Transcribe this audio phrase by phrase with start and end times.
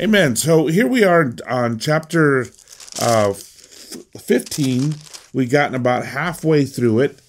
[0.00, 0.34] Amen.
[0.34, 2.46] So here we are on chapter
[3.02, 4.94] uh, 15.
[5.34, 7.20] We've gotten about halfway through it.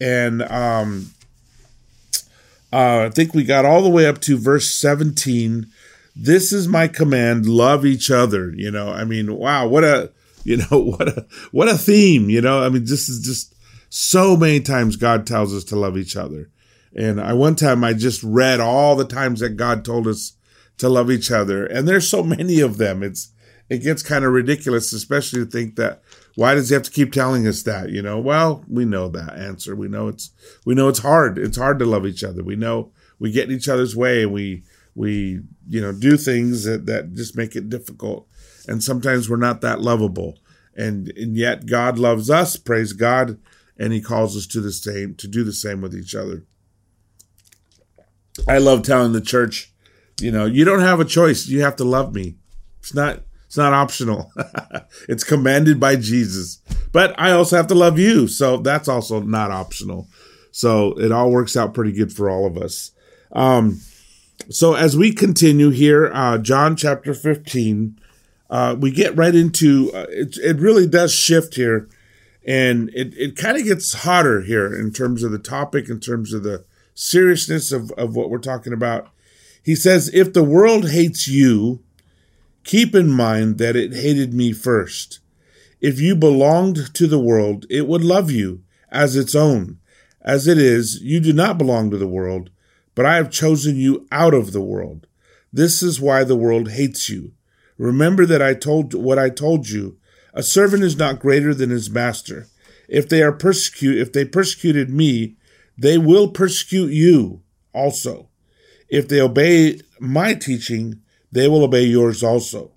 [0.00, 1.10] And um,
[2.72, 5.66] uh, I think we got all the way up to verse 17.
[6.16, 8.54] This is my command love each other.
[8.56, 10.10] You know, I mean, wow, what a,
[10.44, 13.54] you know, what a, what a theme, you know, I mean, this is just
[13.90, 16.48] so many times God tells us to love each other.
[16.96, 20.32] And I, one time I just read all the times that God told us
[20.78, 21.66] to love each other.
[21.66, 23.02] And there's so many of them.
[23.02, 23.32] It's,
[23.68, 26.02] it gets kind of ridiculous, especially to think that
[26.34, 27.90] why does he have to keep telling us that?
[27.90, 29.74] You know, well, we know that answer.
[29.74, 30.30] We know it's,
[30.66, 31.38] we know it's hard.
[31.38, 32.42] It's hard to love each other.
[32.42, 36.64] We know we get in each other's way and we, we, you know, do things
[36.64, 38.28] that, that just make it difficult.
[38.68, 40.38] And sometimes we're not that lovable.
[40.76, 43.38] And, and yet God loves us, praise God,
[43.78, 46.44] and he calls us to the same, to do the same with each other.
[48.48, 49.72] I love telling the church,
[50.20, 51.46] you know, you don't have a choice.
[51.46, 52.36] You have to love me.
[52.80, 54.32] It's not it's not optional.
[55.08, 56.60] it's commanded by Jesus.
[56.92, 60.08] But I also have to love you, so that's also not optional.
[60.50, 62.92] So it all works out pretty good for all of us.
[63.32, 63.80] Um,
[64.50, 67.98] so as we continue here, uh, John chapter 15,
[68.50, 70.36] uh, we get right into uh, it.
[70.38, 71.88] It really does shift here,
[72.46, 76.32] and it it kind of gets hotter here in terms of the topic, in terms
[76.32, 79.08] of the seriousness of of what we're talking about.
[79.64, 81.82] He says, If the world hates you,
[82.64, 85.20] keep in mind that it hated me first.
[85.80, 89.78] If you belonged to the world, it would love you as its own.
[90.20, 92.50] As it is, you do not belong to the world,
[92.94, 95.06] but I have chosen you out of the world.
[95.50, 97.32] This is why the world hates you.
[97.78, 99.96] Remember that I told what I told you.
[100.34, 102.48] A servant is not greater than his master.
[102.86, 105.36] If they are persecute, if they persecuted me,
[105.76, 107.42] they will persecute you
[107.72, 108.28] also.
[108.88, 111.00] If they obey my teaching,
[111.32, 112.72] they will obey yours also.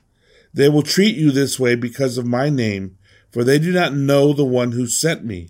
[0.54, 2.98] They will treat you this way because of my name,
[3.32, 5.50] for they do not know the one who sent me.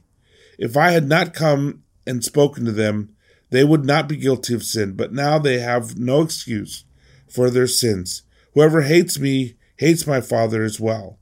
[0.58, 3.16] If I had not come and spoken to them,
[3.50, 6.84] they would not be guilty of sin, but now they have no excuse
[7.30, 8.24] for their sins.
[8.54, 11.20] Whoever hates me hates my Father as well.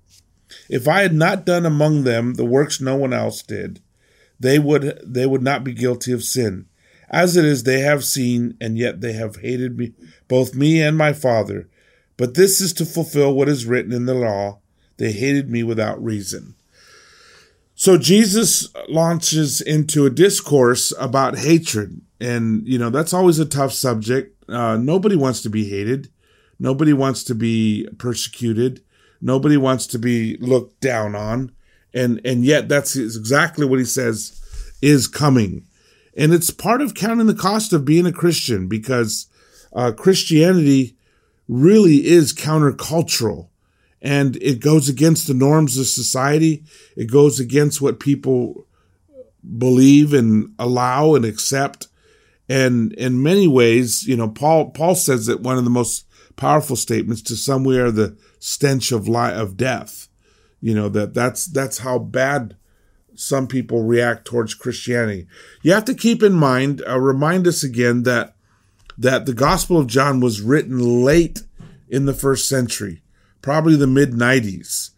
[0.69, 3.81] If I had not done among them the works no one else did,
[4.39, 6.67] they would they would not be guilty of sin.
[7.09, 9.93] As it is, they have seen, and yet they have hated me,
[10.27, 11.69] both me and my Father.
[12.17, 14.59] But this is to fulfill what is written in the law
[14.97, 16.55] they hated me without reason.
[17.75, 22.01] So Jesus launches into a discourse about hatred.
[22.21, 24.41] And, you know, that's always a tough subject.
[24.49, 26.09] Uh, nobody wants to be hated.
[26.57, 28.81] Nobody wants to be persecuted.
[29.19, 31.51] Nobody wants to be looked down on.
[31.93, 34.41] And, and yet that's exactly what he says
[34.81, 35.65] is coming.
[36.15, 39.27] And it's part of counting the cost of being a Christian because
[39.73, 40.95] uh, Christianity
[41.47, 43.49] really is countercultural
[44.05, 46.63] and it goes against the norms of society.
[46.95, 48.67] It goes against what people
[49.57, 51.87] believe and allow and accept.
[52.47, 56.05] And in many ways, you know, Paul, Paul says that one of the most
[56.35, 60.07] powerful statements to some we are the stench of li- of death.
[60.61, 62.55] You know, that that's, that's how bad
[63.15, 65.27] some people react towards Christianity.
[65.61, 68.35] You have to keep in mind, uh, remind us again that
[68.97, 71.43] that the Gospel of John was written late
[71.89, 73.01] in the first century,
[73.41, 74.91] probably the mid 90s.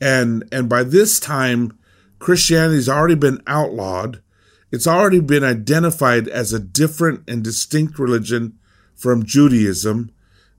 [0.00, 1.78] And, and by this time,
[2.18, 4.22] Christianity's already been outlawed.
[4.70, 8.58] It's already been identified as a different and distinct religion
[8.94, 10.10] from Judaism.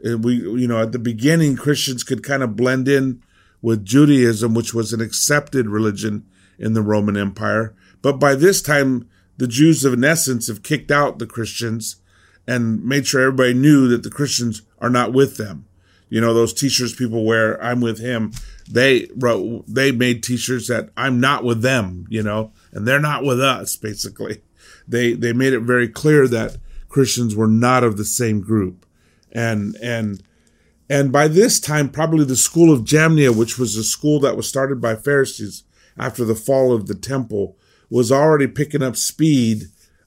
[0.03, 3.23] And we, you know, at the beginning, Christians could kind of blend in
[3.61, 6.25] with Judaism, which was an accepted religion
[6.63, 7.75] in the Roman Empire.
[8.01, 11.97] But by this time, the Jews, of in essence, have kicked out the Christians
[12.47, 15.65] and made sure everybody knew that the Christians are not with them.
[16.09, 18.31] You know, those t-shirts people wear, I'm with him.
[18.69, 23.25] They wrote, they made t-shirts that I'm not with them, you know, and they're not
[23.25, 24.41] with us, basically.
[24.87, 26.57] They, they made it very clear that
[26.87, 28.85] Christians were not of the same group.
[29.33, 30.23] And, and,
[30.89, 34.47] and by this time, probably the school of Jamnia, which was a school that was
[34.47, 35.63] started by Pharisees
[35.97, 37.57] after the fall of the temple,
[37.89, 39.65] was already picking up speed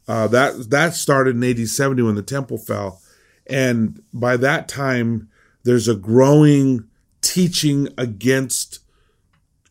[0.08, 3.00] uh, that that started in AD 70 when the temple fell,
[3.46, 5.28] and by that time,
[5.64, 6.88] there's a growing
[7.22, 8.80] teaching against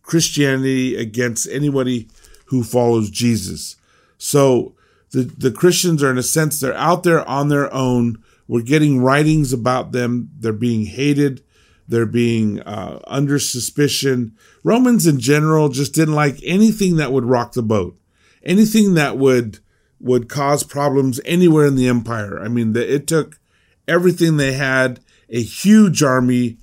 [0.01, 2.09] Christianity, against anybody
[2.47, 3.77] who follows Jesus.
[4.17, 4.75] So
[5.11, 8.21] the the Christians are in a sense they're out there on their own.
[8.47, 10.29] We're getting writings about them.
[10.37, 11.43] They're being hated.
[11.87, 14.35] They're being uh, under suspicion.
[14.63, 17.97] Romans in general just didn't like anything that would rock the boat,
[18.43, 19.59] anything that would
[19.99, 22.39] would cause problems anywhere in the empire.
[22.43, 23.39] I mean, the, it took
[23.87, 24.99] everything they had,
[25.29, 26.57] a huge army,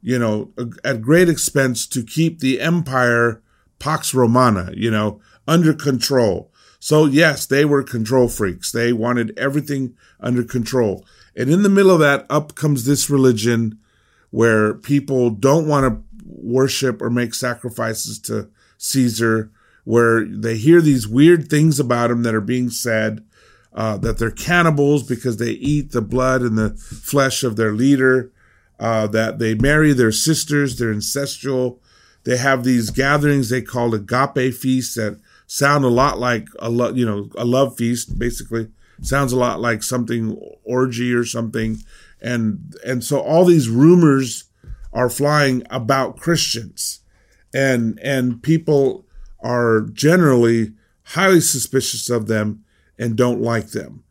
[0.00, 0.52] you know,
[0.84, 3.42] at great expense to keep the empire
[3.78, 6.50] Pax Romana, you know, under control.
[6.78, 8.70] So yes, they were control freaks.
[8.70, 11.04] They wanted everything under control.
[11.36, 13.78] And in the middle of that, up comes this religion
[14.36, 18.46] where people don't want to worship or make sacrifices to
[18.76, 19.50] Caesar,
[19.84, 23.24] where they hear these weird things about him that are being said,
[23.72, 28.30] uh, that they're cannibals because they eat the blood and the flesh of their leader,
[28.78, 31.78] uh, that they marry their sisters, they're incestual.
[32.24, 36.92] They have these gatherings they call agape feasts that sound a lot like a lo-
[36.92, 38.68] you know a love feast basically
[39.00, 41.78] sounds a lot like something orgy or something
[42.20, 44.44] and and so all these rumors
[44.92, 47.00] are flying about Christians.
[47.54, 49.06] And and people
[49.40, 50.72] are generally
[51.02, 52.64] highly suspicious of them
[52.98, 54.02] and don't like them.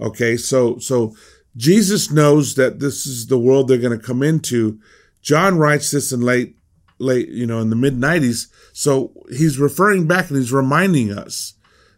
[0.00, 0.36] Okay?
[0.36, 1.16] So so
[1.56, 4.78] Jesus knows that this is the world they're going to come into.
[5.22, 6.56] John writes this in late
[6.98, 11.54] late you know in the mid 90s so he's referring back and he's reminding us.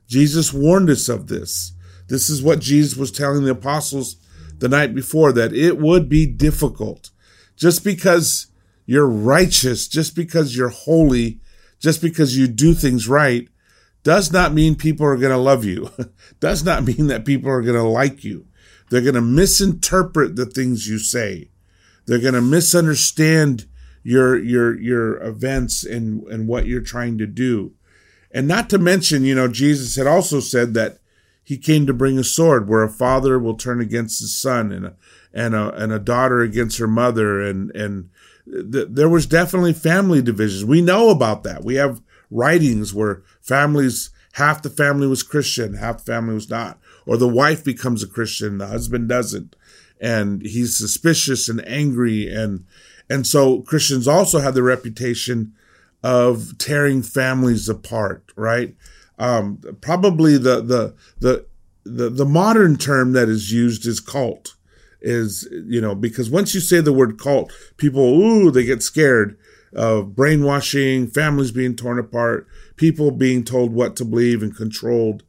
[0.06, 1.72] Jesus warned us of this.
[2.08, 4.16] This is what Jesus was telling the apostles
[4.58, 7.10] the night before that it would be difficult
[7.56, 8.48] just because
[8.84, 11.40] you're righteous, just because you're holy,
[11.80, 13.48] just because you do things right,
[14.02, 15.90] does not mean people are going to love you.
[16.40, 18.46] does not mean that people are going to like you.
[18.88, 21.50] They're going to misinterpret the things you say.
[22.06, 23.66] They're going to misunderstand
[24.04, 27.72] your your your events and and what you're trying to do.
[28.30, 30.98] And not to mention, you know, Jesus had also said that
[31.46, 34.86] he came to bring a sword where a father will turn against his son and
[34.86, 34.96] a,
[35.32, 37.40] and a, and a daughter against her mother.
[37.40, 38.10] And, and
[38.46, 40.64] th- there was definitely family divisions.
[40.64, 41.62] We know about that.
[41.62, 42.02] We have
[42.32, 47.28] writings where families, half the family was Christian, half the family was not, or the
[47.28, 49.54] wife becomes a Christian, the husband doesn't.
[50.00, 52.28] And he's suspicious and angry.
[52.28, 52.64] And,
[53.08, 55.54] and so Christians also have the reputation
[56.02, 58.74] of tearing families apart, right?
[59.18, 61.46] Um, probably the, the, the,
[61.84, 64.56] the, the modern term that is used is cult
[65.00, 69.38] is, you know, because once you say the word cult, people, ooh, they get scared
[69.72, 72.46] of brainwashing, families being torn apart,
[72.76, 75.22] people being told what to believe and controlled.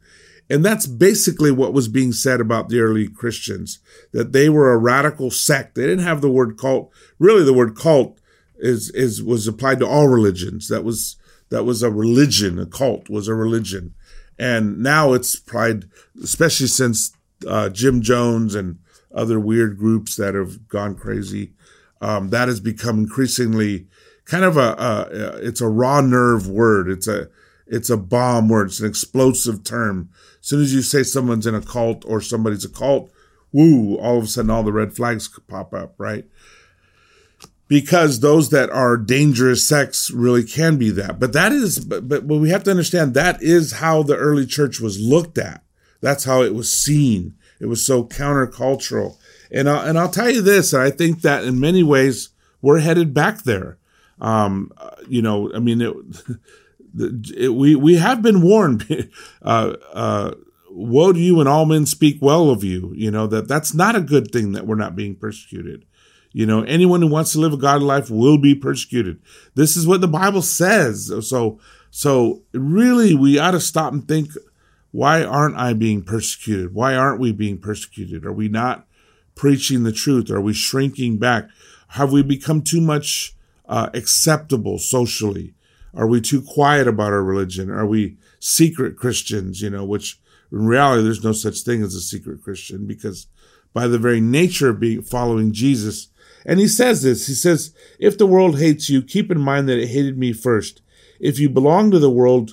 [0.50, 3.80] And that's basically what was being said about the early Christians,
[4.12, 5.74] that they were a radical sect.
[5.74, 6.90] They didn't have the word cult.
[7.18, 8.18] Really, the word cult
[8.56, 10.68] is, is, was applied to all religions.
[10.68, 11.16] That was,
[11.50, 12.58] that was a religion.
[12.58, 13.94] A cult was a religion.
[14.38, 15.84] And now it's applied,
[16.22, 17.12] especially since
[17.46, 18.78] uh, Jim Jones and
[19.14, 21.52] other weird groups that have gone crazy.
[22.00, 23.88] Um, that has become increasingly
[24.24, 26.88] kind of a, a, it's a raw nerve word.
[26.88, 27.28] It's a,
[27.66, 28.68] it's a bomb word.
[28.68, 30.10] It's an explosive term.
[30.40, 33.10] As soon as you say someone's in a cult or somebody's a cult,
[33.52, 36.26] woo, all of a sudden all the red flags pop up, right?
[37.68, 41.20] Because those that are dangerous sex really can be that.
[41.20, 44.80] But that is, but, but, we have to understand that is how the early church
[44.80, 45.62] was looked at.
[46.00, 47.34] That's how it was seen.
[47.60, 49.18] It was so countercultural.
[49.50, 52.30] And I'll, and I'll tell you this, I think that in many ways
[52.62, 53.78] we're headed back there.
[54.20, 54.72] Um,
[55.06, 55.94] you know, I mean, it,
[57.36, 59.10] it, we, we have been warned,
[59.42, 60.34] uh, uh,
[60.70, 63.96] woe to you and all men speak well of you, you know, that that's not
[63.96, 65.84] a good thing that we're not being persecuted.
[66.38, 69.20] You know, anyone who wants to live a godly life will be persecuted.
[69.56, 71.12] This is what the Bible says.
[71.28, 71.58] So,
[71.90, 74.30] so really we ought to stop and think,
[74.92, 76.74] why aren't I being persecuted?
[76.74, 78.24] Why aren't we being persecuted?
[78.24, 78.86] Are we not
[79.34, 80.30] preaching the truth?
[80.30, 81.48] Are we shrinking back?
[81.88, 83.34] Have we become too much
[83.68, 85.54] uh, acceptable socially?
[85.92, 87.68] Are we too quiet about our religion?
[87.68, 89.60] Are we secret Christians?
[89.60, 90.20] You know, which
[90.52, 93.26] in reality, there's no such thing as a secret Christian because
[93.72, 96.10] by the very nature of being following Jesus,
[96.48, 99.78] and he says this He says, If the world hates you, keep in mind that
[99.78, 100.80] it hated me first.
[101.20, 102.52] If you belong to the world,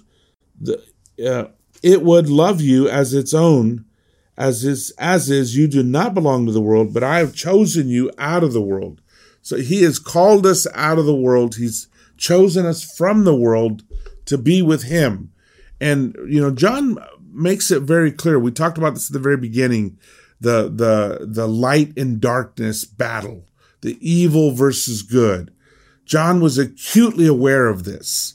[0.60, 0.84] the,
[1.26, 1.46] uh,
[1.82, 3.86] it would love you as its own.
[4.38, 7.88] As is, as is, you do not belong to the world, but I have chosen
[7.88, 9.00] you out of the world.
[9.42, 11.56] So he has called us out of the world.
[11.56, 11.88] He's
[12.18, 13.84] chosen us from the world
[14.26, 15.32] to be with him.
[15.80, 16.98] And, you know, John
[17.32, 18.38] makes it very clear.
[18.38, 19.98] We talked about this at the very beginning,
[20.42, 23.46] the, the, the light and darkness battle
[23.86, 25.54] the evil versus good.
[26.06, 28.34] John was acutely aware of this.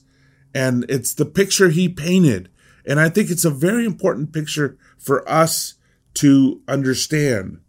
[0.54, 2.48] And it's the picture he painted.
[2.86, 5.74] And I think it's a very important picture for us
[6.14, 7.60] to understand,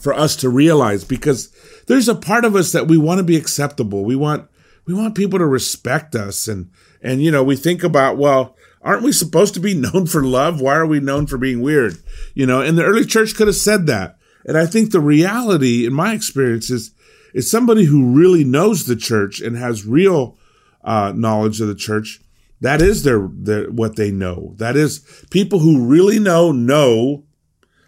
[0.00, 1.50] for us to realize, because
[1.86, 4.04] there's a part of us that we want to be acceptable.
[4.04, 4.48] We want,
[4.84, 6.46] we want people to respect us.
[6.46, 6.70] And,
[7.02, 10.60] and, you know, we think about, well, aren't we supposed to be known for love?
[10.60, 11.96] Why are we known for being weird?
[12.34, 14.18] You know, and the early church could have said that.
[14.44, 16.92] And I think the reality, in my experience, is,
[17.34, 20.38] is somebody who really knows the church and has real
[20.82, 22.20] uh, knowledge of the church.
[22.60, 24.54] That is their, their what they know.
[24.58, 27.24] That is people who really know know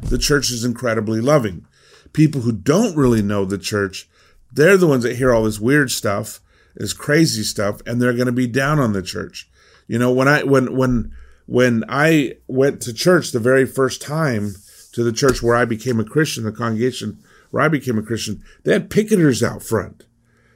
[0.01, 1.67] the church is incredibly loving.
[2.13, 4.09] People who don't really know the church,
[4.53, 6.41] they're the ones that hear all this weird stuff,
[6.75, 9.49] this crazy stuff, and they're going to be down on the church.
[9.87, 11.13] You know, when I when when
[11.47, 14.55] when I went to church the very first time
[14.93, 17.19] to the church where I became a Christian, the congregation
[17.51, 20.07] where I became a Christian, they had picketers out front.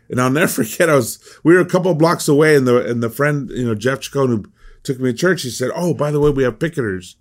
[0.09, 3.03] And I'll never forget, I was, we were a couple blocks away and the, and
[3.03, 4.45] the friend, you know, Jeff Chacon who
[4.83, 7.17] took me to church, he said, Oh, by the way, we have picketers.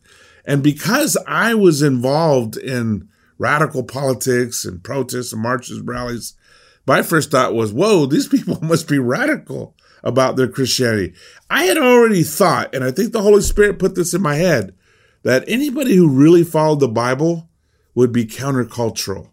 [0.45, 6.36] And because I was involved in radical politics and protests and marches, rallies,
[6.86, 11.13] my first thought was, whoa, these people must be radical about their Christianity.
[11.50, 14.75] I had already thought, and I think the Holy Spirit put this in my head,
[15.25, 17.50] that anybody who really followed the Bible
[17.96, 19.32] would be countercultural.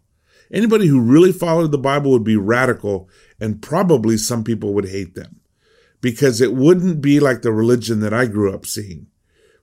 [0.51, 3.07] Anybody who really followed the Bible would be radical,
[3.39, 5.39] and probably some people would hate them
[6.01, 9.05] because it wouldn't be like the religion that I grew up seeing,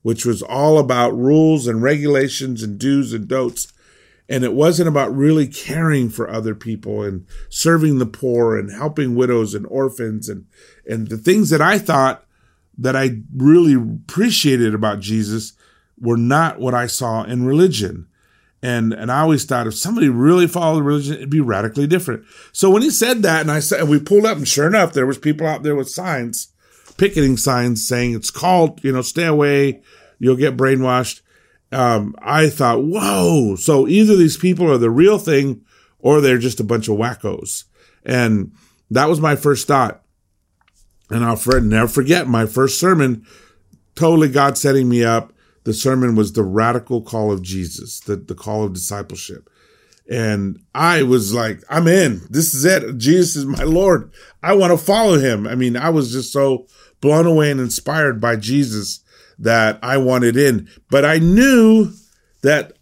[0.03, 3.73] which was all about rules and regulations and do's and don'ts.
[4.29, 9.17] And it wasn't about really caring for other people and serving the poor and helping
[9.17, 10.47] widows and orphans and,
[10.87, 12.25] and the things that I thought
[12.79, 15.55] that I really appreciated about Jesus
[16.01, 18.07] were not what I saw in religion.
[18.63, 22.25] And, and I always thought if somebody really followed religion, it'd be radically different.
[22.53, 25.07] So when he said that and I said, we pulled up and sure enough, there
[25.07, 26.53] was people out there with signs,
[26.99, 29.81] picketing signs saying it's called, you know, stay away.
[30.19, 31.23] You'll get brainwashed
[31.73, 33.57] um, I thought, whoa.
[33.57, 35.63] So either these people are the real thing
[35.99, 37.65] or they're just a bunch of wackos.
[38.05, 38.53] And
[38.91, 40.03] that was my first thought.
[41.11, 43.27] And I'll never forget my first sermon,
[43.95, 45.33] totally God setting me up.
[45.65, 49.51] The sermon was the radical call of Jesus, the, the call of discipleship.
[50.11, 52.23] And I was like, I'm in.
[52.29, 52.99] This is it.
[52.99, 54.11] Jesus is my Lord.
[54.43, 55.47] I want to follow him.
[55.47, 56.67] I mean, I was just so
[57.01, 59.05] blown away and inspired by Jesus
[59.39, 61.93] that I wanted in, but I knew
[62.43, 62.75] that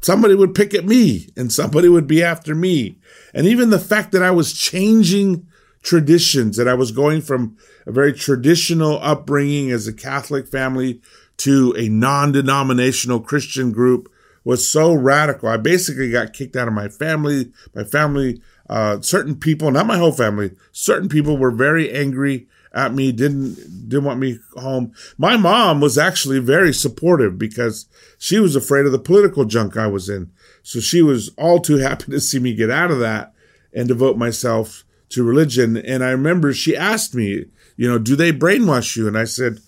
[0.00, 2.98] somebody would pick at me and somebody would be after me.
[3.34, 5.46] And even the fact that I was changing
[5.82, 11.00] traditions, that I was going from a very traditional upbringing as a Catholic family
[11.40, 14.12] to a non-denominational Christian group
[14.44, 15.48] was so radical.
[15.48, 17.50] I basically got kicked out of my family.
[17.74, 22.94] My family, uh, certain people, not my whole family, certain people were very angry at
[22.94, 24.92] me, didn't didn't want me home.
[25.18, 27.86] My mom was actually very supportive because
[28.18, 30.30] she was afraid of the political junk I was in.
[30.62, 33.32] So she was all too happy to see me get out of that
[33.72, 35.76] and devote myself to religion.
[35.78, 39.08] And I remember she asked me, you know, do they brainwash you?
[39.08, 39.60] And I said,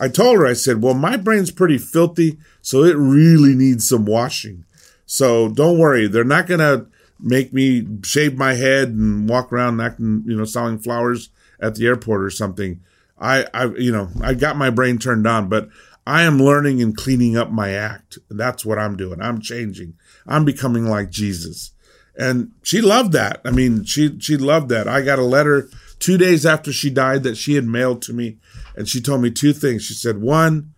[0.00, 4.04] I told her, I said, well, my brain's pretty filthy, so it really needs some
[4.04, 4.64] washing.
[5.06, 6.86] So don't worry, they're not gonna
[7.20, 11.86] make me shave my head and walk around acting, you know, selling flowers at the
[11.86, 12.80] airport or something.
[13.20, 15.68] I, I, you know, I got my brain turned on, but
[16.06, 18.18] I am learning and cleaning up my act.
[18.30, 19.20] That's what I'm doing.
[19.20, 19.94] I'm changing.
[20.26, 21.72] I'm becoming like Jesus.
[22.16, 23.40] And she loved that.
[23.44, 24.88] I mean, she, she loved that.
[24.88, 28.38] I got a letter two days after she died that she had mailed to me.
[28.78, 29.82] And she told me two things.
[29.82, 30.72] She said, one,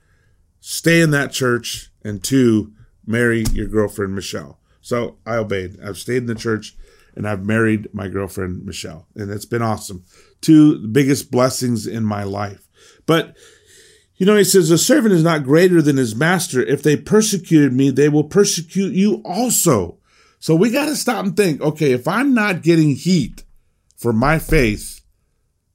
[0.60, 1.90] stay in that church.
[2.02, 2.72] And two,
[3.06, 4.58] marry your girlfriend, Michelle.
[4.80, 5.78] So I obeyed.
[5.84, 6.74] I've stayed in the church
[7.14, 9.06] and I've married my girlfriend, Michelle.
[9.14, 10.04] And it's been awesome
[10.40, 12.66] two biggest blessings in my life.
[13.06, 13.36] But,
[14.16, 16.62] you know, he says, a servant is not greater than his master.
[16.62, 19.98] If they persecuted me, they will persecute you also.
[20.38, 23.44] So we got to stop and think, okay, if I'm not getting heat
[23.96, 24.99] for my faith,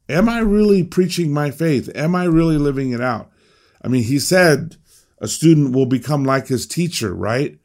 [0.10, 1.90] am I really preaching my faith?
[1.96, 3.32] Am I really living it out?
[3.82, 4.78] I mean, he said
[5.20, 7.58] a student will become like his teacher, right?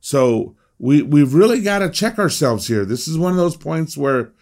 [0.00, 2.84] So we, we've really got to check ourselves here.
[2.84, 4.32] This is one of those points where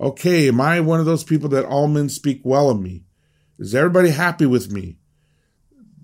[0.00, 3.04] okay, am I one of those people that all men speak well of me?
[3.58, 4.98] Is everybody happy with me?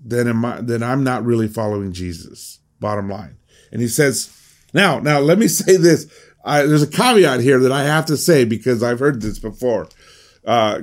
[0.03, 2.59] Then am I, then I'm not really following Jesus.
[2.79, 3.37] Bottom line.
[3.71, 4.31] And he says,
[4.73, 6.11] now, now let me say this.
[6.43, 9.87] I, there's a caveat here that I have to say because I've heard this before.
[10.45, 10.81] Uh,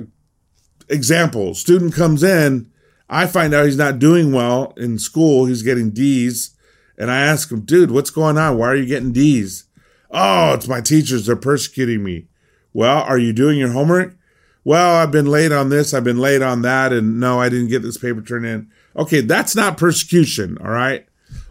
[0.89, 2.69] example, student comes in.
[3.09, 5.45] I find out he's not doing well in school.
[5.45, 6.55] He's getting D's.
[6.97, 8.57] And I ask him, dude, what's going on?
[8.57, 9.65] Why are you getting D's?
[10.11, 11.25] Oh, it's my teachers.
[11.25, 12.27] They're persecuting me.
[12.71, 14.15] Well, are you doing your homework?
[14.63, 15.93] Well, I've been late on this.
[15.93, 16.93] I've been late on that.
[16.93, 18.69] And no, I didn't get this paper turned in.
[18.95, 19.21] Okay.
[19.21, 20.57] That's not persecution.
[20.59, 21.05] All right.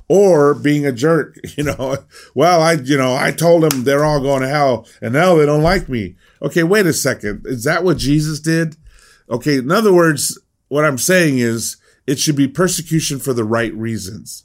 [0.09, 1.99] Or being a jerk, you know,
[2.35, 5.47] well, I, you know, I told them they're all going to hell and now they
[5.47, 6.17] don't like me.
[6.43, 6.63] Okay.
[6.63, 7.47] Wait a second.
[7.47, 8.77] Is that what Jesus did?
[9.31, 9.59] Okay.
[9.59, 14.45] In other words, what I'm saying is it should be persecution for the right reasons.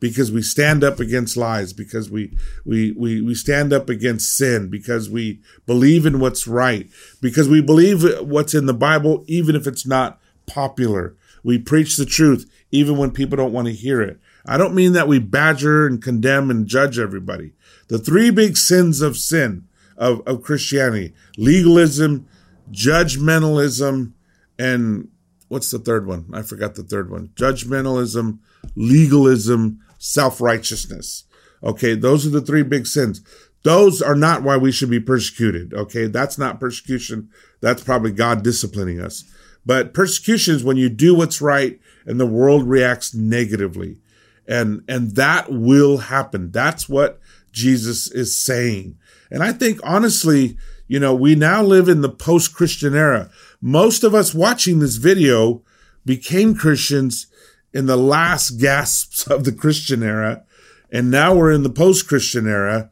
[0.00, 4.68] because we stand up against lies, because we, we, we, we stand up against sin,
[4.68, 6.88] because we believe in what's right,
[7.20, 11.16] because we believe what's in the Bible, even if it's not popular.
[11.42, 14.18] We preach the truth, even when people don't want to hear it.
[14.46, 17.52] I don't mean that we badger and condemn and judge everybody.
[17.88, 19.67] The three big sins of sin
[19.98, 22.26] of, of Christianity, legalism,
[22.70, 24.12] judgmentalism,
[24.58, 25.08] and
[25.48, 26.26] what's the third one?
[26.32, 27.28] I forgot the third one.
[27.34, 28.38] Judgmentalism,
[28.74, 31.24] legalism, self righteousness.
[31.62, 33.20] Okay, those are the three big sins.
[33.64, 35.74] Those are not why we should be persecuted.
[35.74, 37.28] Okay, that's not persecution.
[37.60, 39.24] That's probably God disciplining us.
[39.66, 43.98] But persecution is when you do what's right and the world reacts negatively.
[44.46, 46.52] And, and that will happen.
[46.52, 47.20] That's what
[47.52, 48.96] Jesus is saying.
[49.30, 50.56] And I think honestly,
[50.86, 53.30] you know, we now live in the post Christian era.
[53.60, 55.62] Most of us watching this video
[56.04, 57.26] became Christians
[57.72, 60.44] in the last gasps of the Christian era.
[60.90, 62.90] And now we're in the post Christian era.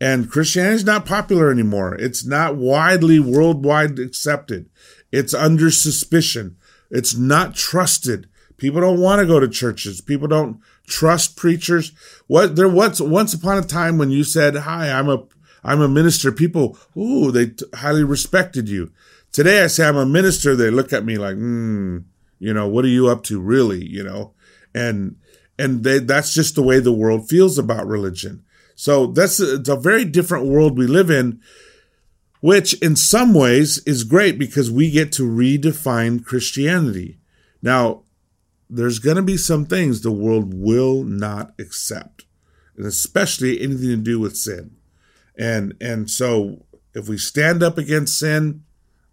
[0.00, 1.94] And Christianity is not popular anymore.
[1.94, 4.68] It's not widely worldwide accepted.
[5.12, 6.56] It's under suspicion.
[6.90, 8.28] It's not trusted.
[8.56, 10.00] People don't want to go to churches.
[10.00, 11.92] People don't trust preachers.
[12.26, 15.24] What there was once upon a time when you said, "Hi, I'm a
[15.66, 18.90] I'm a minister." People, ooh, they t- highly respected you.
[19.32, 20.56] Today, I say I'm a minister.
[20.56, 21.98] They look at me like, hmm,
[22.38, 23.84] you know, what are you up to, really?
[23.84, 24.32] You know,
[24.74, 25.16] and
[25.58, 28.44] and they, that's just the way the world feels about religion.
[28.74, 31.40] So that's a, it's a very different world we live in,
[32.40, 37.18] which in some ways is great because we get to redefine Christianity.
[37.62, 38.02] Now,
[38.68, 42.24] there's going to be some things the world will not accept,
[42.76, 44.76] and especially anything to do with sin.
[45.38, 46.64] And and so
[46.94, 48.64] if we stand up against sin,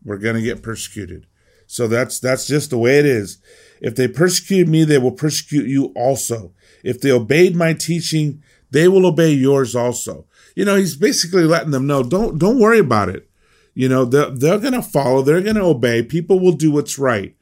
[0.03, 1.27] we're going to get persecuted.
[1.67, 3.39] So that's that's just the way it is.
[3.81, 6.53] If they persecute me, they will persecute you also.
[6.83, 10.25] If they obeyed my teaching, they will obey yours also.
[10.55, 13.29] You know, he's basically letting them know, don't don't worry about it.
[13.73, 16.03] You know, they're, they're going to follow, they're going to obey.
[16.03, 17.35] People will do what's right.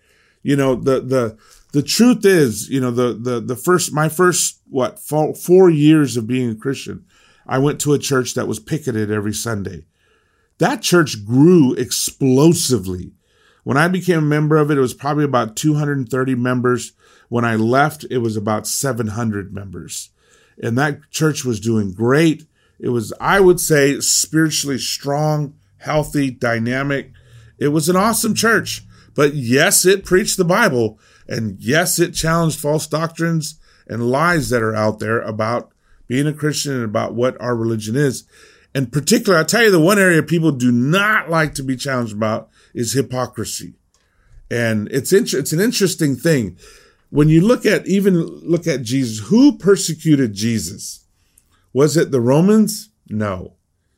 [0.44, 1.38] You know, the the
[1.72, 6.18] the truth is, you know, the, the, the first, my first, what, four, four years
[6.18, 7.06] of being a Christian,
[7.46, 9.86] I went to a church that was picketed every Sunday.
[10.58, 13.14] That church grew explosively.
[13.64, 16.94] When I became a member of it, it was probably about 230 members.
[17.30, 20.10] When I left, it was about 700 members.
[20.62, 22.46] And that church was doing great.
[22.80, 27.12] It was, I would say, spiritually strong, healthy, dynamic.
[27.58, 28.84] It was an awesome church.
[29.14, 34.64] But yes, it preached the Bible, and yes, it challenged false doctrines and lies that
[34.64, 35.72] are out there about
[36.12, 38.26] being a Christian and about what our religion is.
[38.76, 42.14] In particular, I tell you, the one area people do not like to be challenged
[42.14, 43.76] about is hypocrisy.
[44.50, 46.58] And it's, it's an interesting thing.
[47.12, 51.06] When you look at, even look at Jesus, who persecuted Jesus?
[51.72, 52.90] Was it the Romans?
[53.08, 53.54] No.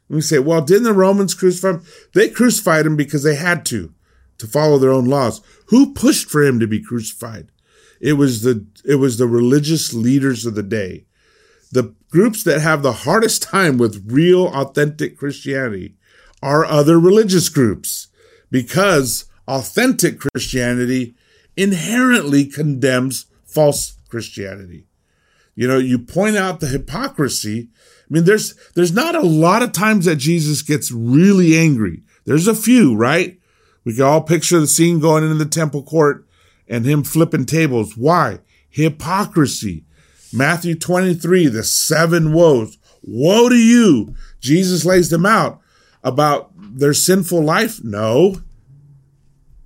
[0.07, 1.85] And we say, well, didn't the Romans crucify him?
[2.13, 3.91] They crucified him because they had to
[4.37, 5.41] to follow their own laws.
[5.69, 7.47] Who pushed for him to be crucified?
[7.99, 11.07] It was the, it was the religious leaders of the day.
[11.73, 15.95] The groups that have the hardest time with real authentic Christianity
[16.39, 18.09] are other religious groups
[18.51, 21.15] because authentic Christianity
[21.57, 24.85] inherently condemns false Christianity.
[25.55, 27.69] You know, you point out the hypocrisy.
[27.71, 32.03] I mean, there's, there's not a lot of times that Jesus gets really angry.
[32.25, 33.39] There's a few, right?
[33.83, 36.27] We can all picture the scene going into the temple court
[36.67, 37.97] and him flipping tables.
[37.97, 38.41] Why?
[38.69, 39.85] Hypocrisy.
[40.33, 42.77] Matthew 23, the seven woes.
[43.03, 44.15] Woe to you.
[44.39, 45.61] Jesus lays them out
[46.03, 47.83] about their sinful life.
[47.83, 48.37] No.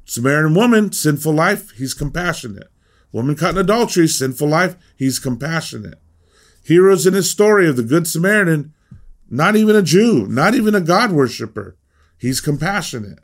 [0.05, 1.71] Samaritan woman, sinful life.
[1.71, 2.67] He's compassionate.
[3.11, 4.75] Woman caught in adultery, sinful life.
[4.95, 5.99] He's compassionate.
[6.63, 8.73] Heroes in his story of the Good Samaritan,
[9.29, 11.77] not even a Jew, not even a God worshiper.
[12.17, 13.19] He's compassionate.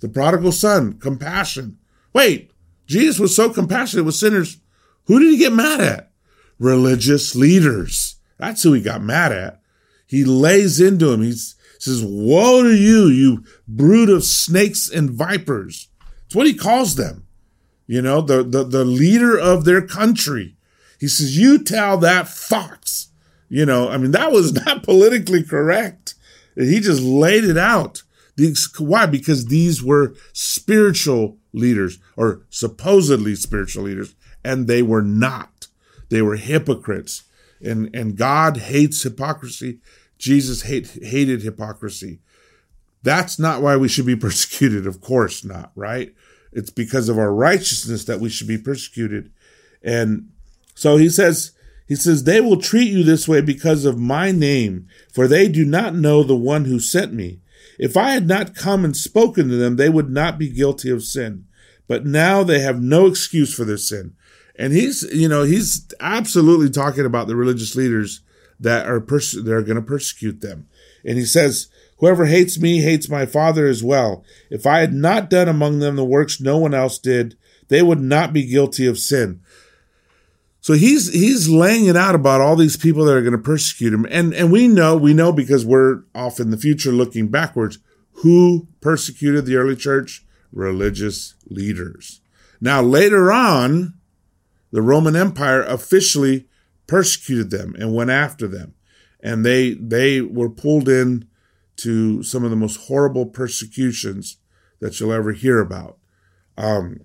[0.00, 1.78] The prodigal son, compassion.
[2.12, 2.50] Wait,
[2.86, 4.58] Jesus was so compassionate with sinners.
[5.04, 6.07] Who did he get mad at?
[6.58, 8.16] Religious leaders.
[8.38, 9.60] That's who he got mad at.
[10.06, 11.22] He lays into him.
[11.22, 15.88] He says, woe to you, you brood of snakes and vipers.
[16.26, 17.26] It's what he calls them.
[17.86, 20.56] You know, the, the, the leader of their country.
[21.00, 23.08] He says, you tell that fox.
[23.48, 26.14] You know, I mean, that was not politically correct.
[26.54, 28.02] He just laid it out.
[28.78, 29.06] Why?
[29.06, 35.57] Because these were spiritual leaders or supposedly spiritual leaders, and they were not.
[36.08, 37.24] They were hypocrites.
[37.60, 39.78] And, and God hates hypocrisy.
[40.18, 42.20] Jesus hate, hated hypocrisy.
[43.02, 44.86] That's not why we should be persecuted.
[44.86, 46.14] Of course not, right?
[46.52, 49.30] It's because of our righteousness that we should be persecuted.
[49.82, 50.30] And
[50.74, 51.52] so he says,
[51.86, 55.64] He says, They will treat you this way because of my name, for they do
[55.64, 57.40] not know the one who sent me.
[57.78, 61.04] If I had not come and spoken to them, they would not be guilty of
[61.04, 61.44] sin.
[61.86, 64.14] But now they have no excuse for their sin.
[64.58, 68.20] And he's, you know, he's absolutely talking about the religious leaders
[68.58, 70.68] that are pers- that are going to persecute them.
[71.04, 71.68] And he says,
[71.98, 74.24] Whoever hates me hates my Father as well.
[74.50, 77.36] If I had not done among them the works no one else did,
[77.68, 79.40] they would not be guilty of sin.
[80.60, 83.92] So he's he's laying it out about all these people that are going to persecute
[83.92, 84.06] him.
[84.10, 87.78] And and we know, we know because we're off in the future looking backwards,
[88.12, 90.24] who persecuted the early church?
[90.52, 92.20] Religious leaders.
[92.60, 93.94] Now later on,
[94.70, 96.48] the Roman Empire officially
[96.86, 98.74] persecuted them and went after them.
[99.20, 101.28] And they they were pulled in
[101.76, 104.38] to some of the most horrible persecutions
[104.80, 105.98] that you'll ever hear about.
[106.56, 107.00] Um,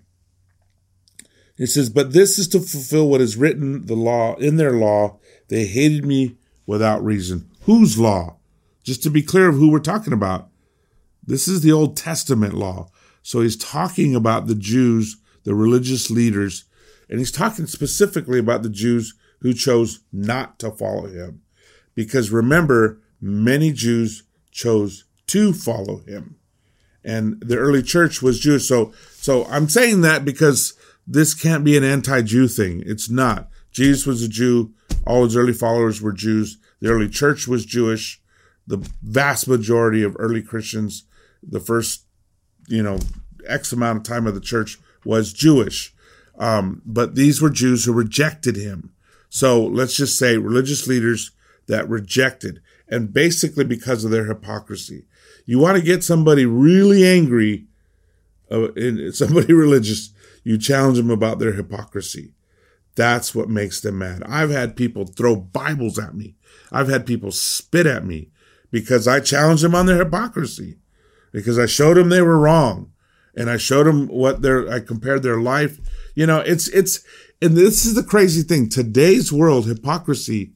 [1.58, 5.20] it says, But this is to fulfill what is written the law in their law.
[5.50, 7.50] They hated me without reason.
[7.62, 8.38] Whose law?
[8.84, 10.50] Just to be clear of who we're talking about.
[11.26, 12.90] This is the Old Testament law.
[13.22, 16.66] So he's talking about the Jews, the religious leaders,
[17.14, 21.44] and he's talking specifically about the Jews who chose not to follow him.
[21.94, 26.38] Because remember, many Jews chose to follow him.
[27.04, 28.68] And the early church was Jewish.
[28.68, 30.74] So, so I'm saying that because
[31.06, 32.82] this can't be an anti-Jew thing.
[32.84, 33.48] It's not.
[33.72, 34.74] Jesus was a Jew.
[35.06, 36.58] All his early followers were Jews.
[36.80, 38.20] The early church was Jewish.
[38.66, 41.04] The vast majority of early Christians,
[41.44, 42.06] the first,
[42.68, 42.98] you know,
[43.48, 45.93] X amount of time of the church was Jewish.
[46.38, 48.92] Um, but these were Jews who rejected him.
[49.30, 51.32] So let's just say religious leaders
[51.68, 55.06] that rejected, and basically because of their hypocrisy.
[55.46, 57.66] You want to get somebody really angry,
[58.52, 58.68] uh,
[59.12, 60.12] somebody religious,
[60.44, 62.34] you challenge them about their hypocrisy.
[62.96, 64.24] That's what makes them mad.
[64.28, 66.36] I've had people throw Bibles at me.
[66.72, 68.30] I've had people spit at me
[68.72, 70.78] because I challenged them on their hypocrisy,
[71.32, 72.92] because I showed them they were wrong,
[73.36, 74.70] and I showed them what their.
[74.72, 75.80] I compared their life.
[76.16, 77.04] You know, it's it's,
[77.42, 78.70] and this is the crazy thing.
[78.70, 80.54] Today's world, hypocrisy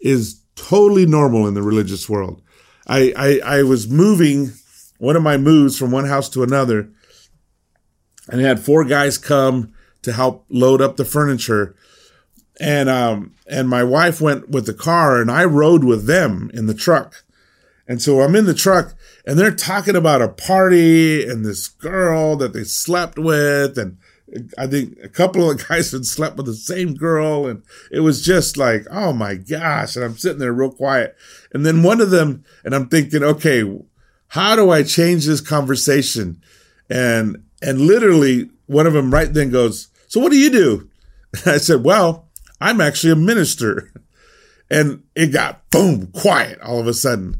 [0.00, 2.42] is totally normal in the religious world.
[2.86, 4.52] I I, I was moving
[4.98, 6.90] one of my moves from one house to another
[8.28, 11.76] and had four guys come to help load up the furniture.
[12.58, 16.66] And um and my wife went with the car and I rode with them in
[16.66, 17.24] the truck.
[17.86, 18.94] And so I'm in the truck
[19.26, 23.98] and they're talking about a party and this girl that they slept with and
[24.58, 28.24] I think a couple of guys had slept with the same girl and it was
[28.24, 29.96] just like, oh my gosh.
[29.96, 31.16] And I'm sitting there real quiet.
[31.52, 33.64] And then one of them, and I'm thinking, okay,
[34.28, 36.42] how do I change this conversation?
[36.90, 40.90] And and literally, one of them right then goes, So what do you do?
[41.32, 42.28] And I said, Well,
[42.60, 43.92] I'm actually a minister.
[44.68, 47.36] And it got boom, quiet all of a sudden.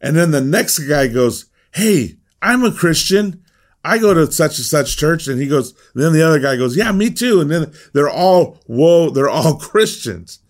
[0.00, 3.44] And then the next guy goes, Hey, I'm a Christian.
[3.88, 5.26] I go to such and such church.
[5.28, 7.40] And he goes, and then the other guy goes, Yeah, me too.
[7.40, 10.40] And then they're all, whoa, they're all Christians.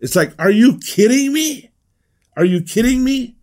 [0.00, 1.70] It's like, Are you kidding me?
[2.36, 3.36] Are you kidding me?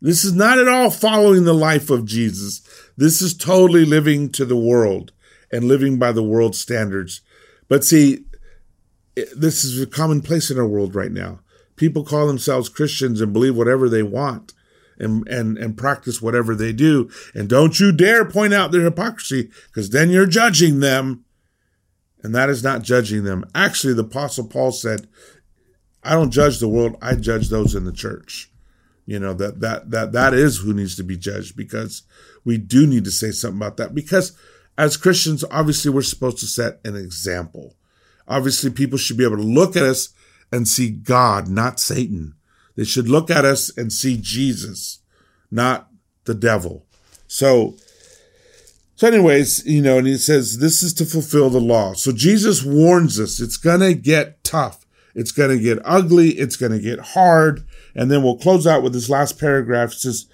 [0.00, 2.62] This is not at all following the life of Jesus.
[2.96, 5.12] This is totally living to the world
[5.52, 7.20] and living by the world standards.
[7.68, 8.24] But see,
[9.36, 11.40] this is a commonplace in our world right now.
[11.76, 14.52] People call themselves Christians and believe whatever they want
[14.98, 17.10] and, and, and practice whatever they do.
[17.34, 21.24] And don't you dare point out their hypocrisy because then you're judging them.
[22.22, 23.44] And that is not judging them.
[23.54, 25.06] Actually, the apostle Paul said,
[26.02, 26.96] I don't judge the world.
[27.00, 28.50] I judge those in the church.
[29.04, 32.02] You know, that, that, that, that is who needs to be judged because
[32.44, 34.36] we do need to say something about that because
[34.78, 37.76] as Christians, obviously we're supposed to set an example.
[38.28, 40.10] Obviously people should be able to look at us
[40.52, 42.34] and see God, not Satan.
[42.76, 45.00] They should look at us and see Jesus,
[45.50, 45.88] not
[46.24, 46.84] the devil.
[47.26, 47.76] So,
[48.94, 51.94] so anyways, you know, and he says this is to fulfill the law.
[51.94, 54.86] So Jesus warns us it's going to get tough.
[55.14, 56.30] It's going to get ugly.
[56.30, 57.66] It's going to get hard.
[57.94, 59.92] And then we'll close out with this last paragraph.
[59.92, 60.26] It says,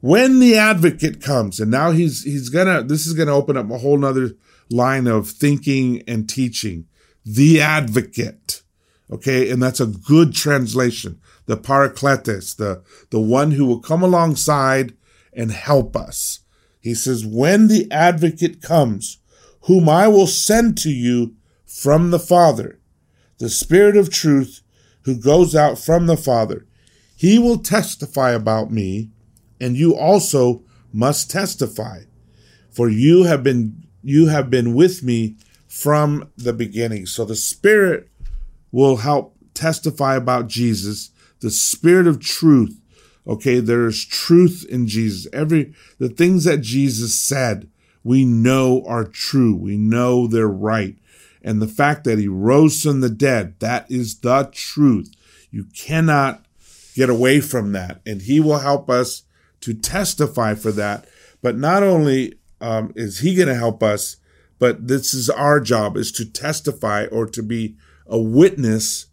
[0.00, 3.78] when the advocate comes, and now he's he's gonna this is gonna open up a
[3.78, 4.30] whole nother
[4.70, 6.86] line of thinking and teaching.
[7.24, 8.62] The advocate.
[9.10, 11.20] Okay, and that's a good translation.
[11.48, 14.94] The parakletos, the, the one who will come alongside
[15.32, 16.40] and help us.
[16.78, 19.18] He says, when the advocate comes,
[19.62, 21.34] whom I will send to you
[21.64, 22.78] from the Father,
[23.38, 24.62] the Spirit of truth
[25.02, 26.66] who goes out from the Father,
[27.16, 29.10] he will testify about me
[29.58, 32.00] and you also must testify
[32.70, 38.08] for you have been you have been with me from the beginning so the spirit
[38.70, 42.80] will help testify about Jesus, the spirit of truth.
[43.26, 45.26] Okay, there's truth in Jesus.
[45.32, 47.68] Every the things that Jesus said,
[48.02, 49.54] we know are true.
[49.54, 50.96] We know they're right.
[51.42, 55.14] And the fact that he rose from the dead, that is the truth.
[55.50, 56.44] You cannot
[56.94, 58.00] get away from that.
[58.04, 59.22] And he will help us
[59.60, 61.06] to testify for that.
[61.42, 64.16] But not only um, is he going to help us,
[64.58, 69.06] but this is our job is to testify or to be a witness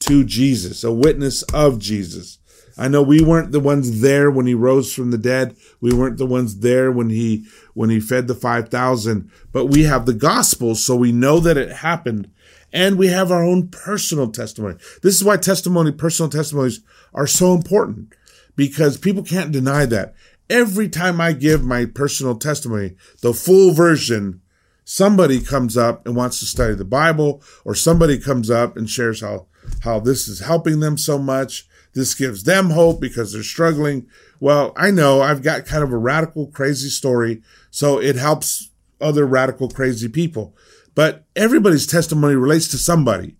[0.00, 2.38] to Jesus, a witness of Jesus.
[2.76, 5.56] I know we weren't the ones there when he rose from the dead.
[5.80, 10.06] We weren't the ones there when he when he fed the 5000, but we have
[10.06, 12.30] the gospel so we know that it happened
[12.72, 14.76] and we have our own personal testimony.
[15.02, 16.80] This is why testimony personal testimonies
[17.12, 18.14] are so important
[18.56, 20.14] because people can't deny that.
[20.48, 24.40] Every time I give my personal testimony, the full version,
[24.84, 29.20] somebody comes up and wants to study the Bible or somebody comes up and shares
[29.20, 29.46] how
[29.82, 34.06] how this is helping them so much this gives them hope because they're struggling.
[34.38, 39.26] Well, I know I've got kind of a radical, crazy story, so it helps other
[39.26, 40.56] radical, crazy people.
[40.94, 43.36] But everybody's testimony relates to somebody.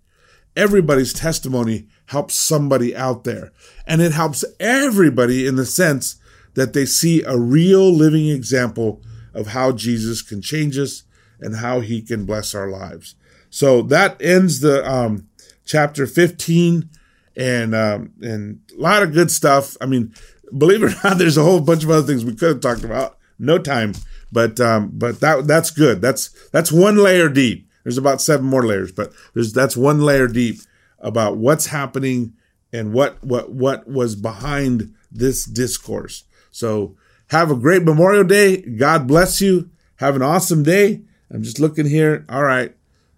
[0.57, 3.53] Everybody's testimony helps somebody out there.
[3.87, 6.17] And it helps everybody in the sense
[6.55, 9.01] that they see a real living example
[9.33, 11.05] of how Jesus can change us
[11.41, 13.15] and how he can bless our lives.
[13.49, 15.29] So that ends the um,
[15.71, 16.91] chapter 15
[17.37, 19.77] and um, and a lot of good stuff.
[19.81, 20.13] I mean,
[20.57, 22.85] believe it or not, there's a whole bunch of other things we could have talked
[22.85, 23.17] about.
[23.39, 23.95] No time,
[24.33, 26.03] but um, but that that's good.
[26.03, 27.69] That's that's one layer deep.
[27.85, 30.61] There's about seven more layers, but there's that's one layer deep
[30.99, 32.35] about what's happening
[32.73, 36.25] and what what what was behind this discourse.
[36.51, 36.97] So
[37.29, 38.61] have a great Memorial Day.
[38.61, 39.71] God bless you.
[39.97, 41.03] Have an awesome day.
[41.31, 42.27] I'm just looking here.
[42.29, 42.75] All right.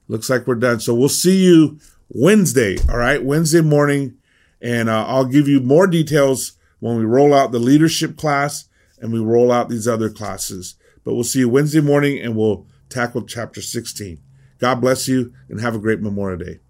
[0.07, 0.81] Looks like we're done.
[0.81, 1.79] So we'll see you
[2.15, 2.77] Wednesday.
[2.89, 4.19] All right, Wednesday morning.
[4.61, 8.69] And uh, I'll give you more details when we roll out the leadership class
[9.01, 10.77] and we roll out these other classes.
[11.05, 14.21] But we'll see you Wednesday morning and we'll tackle chapter 16.
[14.59, 16.61] God bless you and have a great Memorial Day.